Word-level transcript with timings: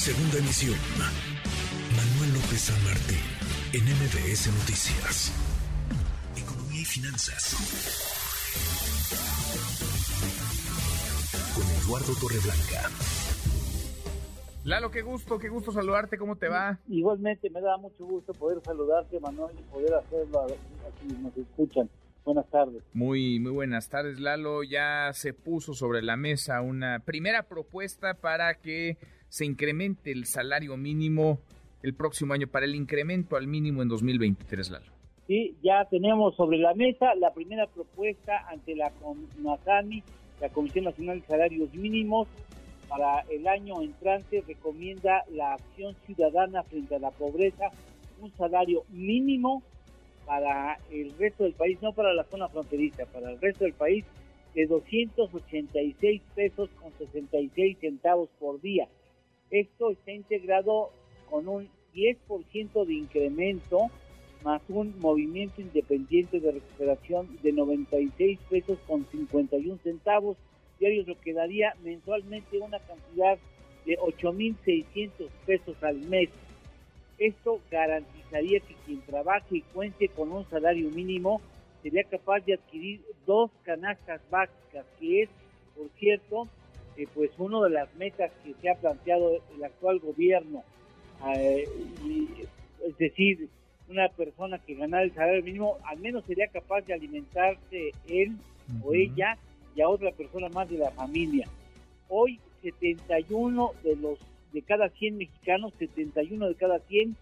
Segunda 0.00 0.38
emisión. 0.38 0.78
Manuel 1.92 2.32
López 2.32 2.72
San 2.72 2.84
Martín, 2.84 3.20
en 3.74 3.84
MBS 3.84 4.48
Noticias. 4.48 5.30
Economía 6.34 6.80
y 6.80 6.84
finanzas. 6.86 7.52
Con 11.54 11.64
Eduardo 11.84 12.14
Torreblanca. 12.18 12.88
Lalo, 14.64 14.90
qué 14.90 15.02
gusto, 15.02 15.38
qué 15.38 15.50
gusto 15.50 15.70
saludarte, 15.70 16.16
¿cómo 16.16 16.36
te 16.36 16.48
va? 16.48 16.78
Igualmente, 16.88 17.50
me 17.50 17.60
da 17.60 17.76
mucho 17.76 18.06
gusto 18.06 18.32
poder 18.32 18.62
saludarte, 18.64 19.20
Manuel, 19.20 19.54
y 19.58 19.62
poder 19.70 19.92
hacerlo 19.92 20.40
a, 20.40 20.46
quienes 20.98 21.18
nos 21.18 21.36
escuchan. 21.36 21.90
Buenas 22.24 22.48
tardes. 22.48 22.82
Muy, 22.94 23.38
muy 23.38 23.52
buenas 23.52 23.90
tardes, 23.90 24.18
Lalo. 24.18 24.62
Ya 24.62 25.10
se 25.12 25.34
puso 25.34 25.74
sobre 25.74 26.00
la 26.00 26.16
mesa 26.16 26.62
una 26.62 27.00
primera 27.00 27.42
propuesta 27.42 28.14
para 28.14 28.54
que 28.54 28.96
se 29.30 29.46
incremente 29.46 30.12
el 30.12 30.26
salario 30.26 30.76
mínimo 30.76 31.38
el 31.82 31.94
próximo 31.94 32.34
año, 32.34 32.46
para 32.46 32.66
el 32.66 32.74
incremento 32.74 33.36
al 33.36 33.46
mínimo 33.46 33.80
en 33.80 33.88
2023, 33.88 34.70
Lalo. 34.70 34.92
Sí, 35.26 35.56
ya 35.62 35.86
tenemos 35.86 36.36
sobre 36.36 36.58
la 36.58 36.74
mesa 36.74 37.14
la 37.14 37.32
primera 37.32 37.66
propuesta 37.66 38.46
ante 38.50 38.74
la 38.74 38.90
CONASAMI, 38.90 40.02
la 40.40 40.48
Comisión 40.50 40.84
Nacional 40.84 41.20
de 41.20 41.26
Salarios 41.26 41.72
Mínimos, 41.72 42.28
para 42.88 43.20
el 43.30 43.46
año 43.46 43.80
entrante 43.80 44.42
recomienda 44.46 45.24
la 45.30 45.54
acción 45.54 45.94
ciudadana 46.04 46.64
frente 46.64 46.96
a 46.96 46.98
la 46.98 47.12
pobreza, 47.12 47.70
un 48.20 48.32
salario 48.32 48.82
mínimo 48.90 49.62
para 50.26 50.78
el 50.90 51.16
resto 51.16 51.44
del 51.44 51.54
país, 51.54 51.78
no 51.80 51.92
para 51.92 52.12
la 52.12 52.24
zona 52.24 52.48
fronteriza, 52.48 53.06
para 53.06 53.30
el 53.30 53.40
resto 53.40 53.64
del 53.64 53.74
país 53.74 54.04
de 54.54 54.66
286 54.66 56.22
pesos 56.34 56.68
con 56.80 56.92
66 56.98 57.78
centavos 57.80 58.28
por 58.38 58.60
día. 58.60 58.88
Esto 59.50 59.90
está 59.90 60.12
integrado 60.12 60.90
con 61.28 61.48
un 61.48 61.68
10% 61.94 62.84
de 62.84 62.94
incremento 62.94 63.90
más 64.42 64.62
un 64.68 64.98
movimiento 65.00 65.60
independiente 65.60 66.40
de 66.40 66.52
recuperación 66.52 67.28
de 67.42 67.52
96 67.52 68.38
pesos 68.48 68.78
con 68.86 69.06
51 69.10 69.78
centavos 69.82 70.36
diarios, 70.78 71.06
lo 71.06 71.20
que 71.20 71.34
daría 71.34 71.74
mensualmente 71.82 72.58
una 72.58 72.78
cantidad 72.78 73.38
de 73.84 73.98
8.600 73.98 75.10
pesos 75.46 75.82
al 75.82 75.98
mes. 75.98 76.30
Esto 77.18 77.60
garantizaría 77.70 78.60
que 78.60 78.74
quien 78.86 79.02
trabaje 79.02 79.58
y 79.58 79.60
cuente 79.60 80.08
con 80.08 80.32
un 80.32 80.48
salario 80.48 80.88
mínimo 80.90 81.42
sería 81.82 82.04
capaz 82.04 82.40
de 82.40 82.54
adquirir 82.54 83.02
dos 83.26 83.50
canastas 83.62 84.22
básicas, 84.30 84.86
que 84.98 85.22
es, 85.22 85.28
por 85.76 85.88
cierto, 85.98 86.48
eh, 86.96 87.06
pues 87.14 87.30
una 87.38 87.62
de 87.64 87.70
las 87.70 87.94
metas 87.94 88.30
que 88.44 88.54
se 88.60 88.70
ha 88.70 88.74
planteado 88.74 89.40
el 89.54 89.64
actual 89.64 89.98
gobierno. 90.00 90.62
Eh, 91.36 91.68
es 92.86 92.96
decir, 92.98 93.48
una 93.88 94.08
persona 94.08 94.58
que 94.58 94.74
ganara 94.74 95.02
el 95.02 95.12
salario 95.12 95.42
mínimo 95.42 95.78
al 95.84 95.98
menos 95.98 96.24
sería 96.24 96.46
capaz 96.48 96.82
de 96.82 96.94
alimentarse 96.94 97.90
él 98.08 98.36
o 98.84 98.94
ella 98.94 99.36
y 99.74 99.80
a 99.80 99.88
otra 99.88 100.12
persona 100.12 100.48
más 100.48 100.68
de 100.70 100.78
la 100.78 100.90
familia. 100.92 101.48
Hoy 102.08 102.40
71 102.62 103.72
de 103.82 103.96
los 103.96 104.18
de 104.52 104.62
cada 104.62 104.88
100 104.88 105.16
mexicanos, 105.16 105.72
71 105.78 106.48
de 106.48 106.54
cada 106.54 106.80
100 106.80 107.16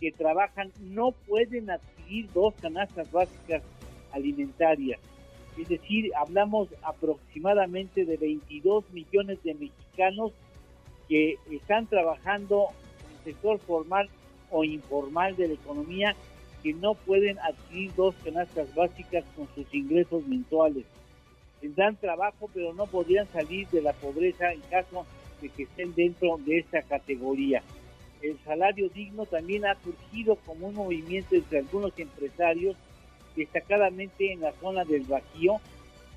que 0.00 0.12
trabajan 0.12 0.72
no 0.80 1.12
pueden 1.12 1.70
adquirir 1.70 2.30
dos 2.32 2.54
canastas 2.60 3.10
básicas 3.10 3.62
alimentarias. 4.12 5.00
Es 5.56 5.68
decir, 5.68 6.12
hablamos 6.16 6.68
aproximadamente 6.82 8.04
de 8.04 8.16
22 8.16 8.84
millones 8.90 9.42
de 9.42 9.54
mexicanos 9.54 10.32
que 11.08 11.36
están 11.50 11.86
trabajando 11.86 12.68
en 13.08 13.16
el 13.16 13.24
sector 13.24 13.58
formal 13.60 14.08
o 14.50 14.64
informal 14.64 15.36
de 15.36 15.48
la 15.48 15.54
economía 15.54 16.14
que 16.62 16.74
no 16.74 16.94
pueden 16.94 17.38
adquirir 17.38 17.94
dos 17.94 18.14
canastas 18.24 18.74
básicas 18.74 19.24
con 19.34 19.48
sus 19.54 19.72
ingresos 19.72 20.26
mensuales 20.26 20.84
tendrán 21.60 21.96
trabajo, 21.96 22.48
pero 22.52 22.72
no 22.74 22.86
podrían 22.86 23.26
salir 23.32 23.66
de 23.68 23.82
la 23.82 23.92
pobreza 23.92 24.52
en 24.52 24.60
caso 24.62 25.06
de 25.40 25.48
que 25.48 25.64
estén 25.64 25.94
dentro 25.94 26.38
de 26.38 26.58
esta 26.58 26.82
categoría. 26.82 27.62
El 28.22 28.38
salario 28.44 28.88
digno 28.88 29.26
también 29.26 29.66
ha 29.66 29.74
surgido 29.82 30.36
como 30.46 30.68
un 30.68 30.74
movimiento 30.74 31.34
entre 31.34 31.58
algunos 31.58 31.92
empresarios, 31.98 32.76
destacadamente 33.36 34.32
en 34.32 34.40
la 34.40 34.52
zona 34.52 34.84
del 34.84 35.02
Bajío, 35.02 35.60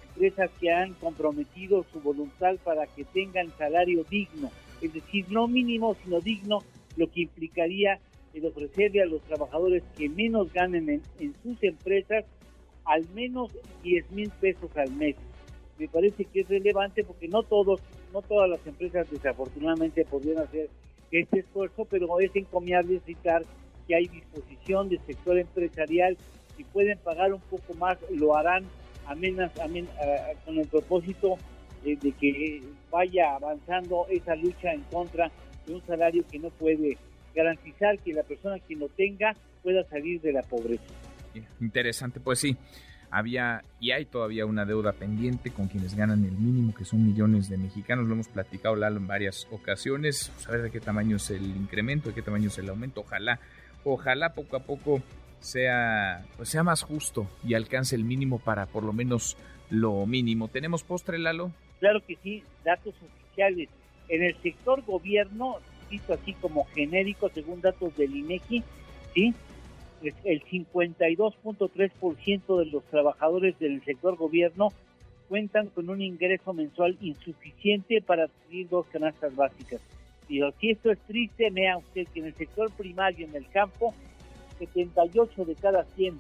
empresas 0.10 0.50
que 0.60 0.72
han 0.72 0.94
comprometido 0.96 1.86
su 1.92 2.00
voluntad 2.00 2.56
para 2.64 2.88
que 2.88 3.06
tengan 3.06 3.52
salario 3.58 4.04
digno, 4.10 4.50
es 4.82 4.94
decir, 4.94 5.26
no 5.30 5.48
mínimo, 5.48 5.96
sino 6.04 6.20
digno, 6.20 6.64
lo 6.96 7.10
que 7.12 7.22
implicaría 7.22 8.00
el 8.34 8.46
ofrecerle 8.46 9.02
a 9.02 9.06
los 9.06 9.22
trabajadores 9.22 9.84
que 9.98 10.10
menos 10.10 10.52
ganen 10.54 11.02
en, 11.20 11.34
sus 11.44 11.62
empresas 11.64 12.26
al 12.86 13.08
menos 13.10 13.52
10 13.84 14.12
mil 14.12 14.30
pesos 14.30 14.76
al 14.78 14.92
mes. 14.92 15.16
Me 15.78 15.88
parece 15.88 16.26
que 16.26 16.42
es 16.42 16.50
relevante 16.50 17.04
porque 17.04 17.28
no 17.28 17.44
todos, 17.44 17.82
no 18.14 18.22
todas 18.22 18.50
las 18.50 18.66
empresas 18.68 19.10
desafortunadamente 19.10 20.06
podrían 20.06 20.40
hacer 20.40 20.70
este 21.12 21.40
esfuerzo, 21.40 21.86
pero 21.86 22.20
es 22.20 22.36
encomiable 22.36 23.00
citar 23.06 23.44
que 23.88 23.96
hay 23.96 24.08
disposición 24.08 24.90
del 24.90 25.00
sector 25.06 25.38
empresarial, 25.40 26.18
si 26.60 26.66
pueden 26.66 26.98
pagar 26.98 27.34
un 27.34 27.40
poco 27.40 27.74
más, 27.76 27.98
lo 28.12 28.36
harán 28.36 28.66
amenas, 29.08 29.50
con 30.44 30.58
el 30.58 30.68
propósito 30.68 31.38
de, 31.86 31.96
que 32.20 32.62
vaya 32.92 33.34
avanzando 33.36 34.06
esa 34.10 34.36
lucha 34.36 34.74
en 34.74 34.82
contra 34.92 35.32
de 35.66 35.76
un 35.76 35.82
salario 35.88 36.22
que 36.30 36.38
no 36.38 36.50
puede 36.50 36.98
garantizar 37.34 37.98
que 38.00 38.12
la 38.12 38.24
persona 38.24 38.60
que 38.60 38.76
lo 38.76 38.90
tenga 38.90 39.34
pueda 39.64 39.86
salir 39.86 40.20
de 40.20 40.34
la 40.34 40.42
pobreza. 40.42 40.84
Interesante, 41.62 42.20
pues 42.20 42.40
sí 42.40 42.58
había 43.10 43.64
y 43.80 43.92
hay 43.92 44.06
todavía 44.06 44.46
una 44.46 44.66
deuda 44.66 44.92
pendiente 44.92 45.52
con 45.52 45.70
quienes 45.70 45.96
ganan 45.96 46.26
el 46.26 46.34
mínimo, 46.34 46.76
que 46.76 46.84
son 46.84 47.06
millones 47.06 47.48
de 47.48 47.58
mexicanos. 47.58 48.06
Lo 48.06 48.16
hemos 48.16 48.28
platicado, 48.28 48.76
Lalo, 48.76 48.98
en 48.98 49.08
varias 49.08 49.48
ocasiones. 49.50 50.32
Saber 50.40 50.60
pues, 50.60 50.64
de 50.64 50.72
qué 50.72 50.86
tamaño 50.86 51.16
es 51.16 51.30
el 51.32 51.46
incremento, 51.46 52.10
de 52.10 52.16
qué 52.16 52.22
tamaño 52.22 52.50
es 52.50 52.58
el 52.58 52.68
aumento. 52.68 53.00
Ojalá, 53.00 53.40
ojalá 53.86 54.34
poco 54.34 54.58
a 54.58 54.60
poco 54.60 55.02
sea, 55.40 56.26
pues 56.38 56.50
sea 56.50 56.64
más 56.64 56.84
justo 56.84 57.28
y 57.44 57.54
alcance 57.54 57.96
el 57.96 58.04
mínimo 58.04 58.40
para 58.40 58.66
por 58.66 58.84
lo 58.84 58.94
menos 58.94 59.38
lo 59.70 60.06
mínimo. 60.06 60.48
¿Tenemos 60.48 60.84
postre, 60.84 61.20
Lalo? 61.20 61.52
Claro 61.80 62.02
que 62.06 62.18
sí, 62.22 62.44
datos 62.64 62.94
oficiales. 63.02 63.70
En 64.10 64.24
el 64.24 64.36
sector 64.42 64.84
gobierno, 64.84 65.58
cito 65.90 66.14
así 66.14 66.34
como 66.34 66.66
genérico, 66.74 67.30
según 67.30 67.62
datos 67.62 67.96
del 67.96 68.16
INEGI, 68.16 68.64
¿sí? 69.14 69.34
el 70.24 70.44
52.3% 70.46 72.60
de 72.60 72.66
los 72.66 72.84
trabajadores 72.86 73.60
del 73.60 73.84
sector 73.84 74.16
gobierno 74.16 74.72
cuentan 75.28 75.68
con 75.68 75.90
un 75.90 76.02
ingreso 76.02 76.54
mensual 76.54 76.98
insuficiente 77.02 78.02
para 78.02 78.24
adquirir 78.26 78.70
dos 78.70 78.88
canastas 78.88 79.36
básicas. 79.36 79.82
Y 80.28 80.42
si 80.60 80.72
esto 80.72 80.92
es 80.92 80.98
triste, 81.00 81.50
vea 81.52 81.78
usted 81.78 82.08
que 82.14 82.20
en 82.20 82.28
el 82.28 82.36
sector 82.36 82.70
primario, 82.72 83.28
en 83.28 83.36
el 83.36 83.50
campo, 83.50 83.94
78 84.60 85.46
de 85.46 85.56
cada 85.56 85.84
100 85.96 86.18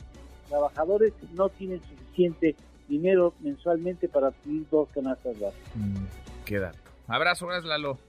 trabajadores 0.47 1.13
no 1.33 1.49
tienen 1.49 1.81
suficiente 1.81 2.55
dinero 2.87 3.33
mensualmente 3.41 4.09
para 4.09 4.27
adquirir 4.27 4.65
dos 4.71 4.89
canastas 4.89 5.39
básicas. 5.39 5.75
Mm, 5.75 6.05
qué 6.45 6.59
dato. 6.59 6.79
Abrazo, 7.07 7.47
gracias 7.47 7.65
Lalo. 7.65 7.99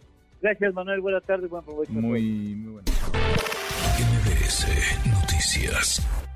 Gracias 0.41 0.73
Manuel, 0.73 1.01
buenas 1.01 1.23
tardes, 1.25 1.51
buen 1.51 1.63
provecho. 1.63 1.93
Muy, 1.93 2.55
muy 2.55 2.73
bueno. 2.73 2.87
MBS 4.01 4.67
Noticias. 5.07 6.30